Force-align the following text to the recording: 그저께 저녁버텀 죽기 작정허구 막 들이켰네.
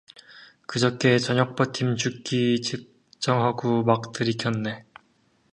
그저께 0.65 1.17
저녁버텀 1.17 1.95
죽기 1.95 2.59
작정허구 2.63 3.83
막 3.85 4.11
들이켰네. 4.13 4.85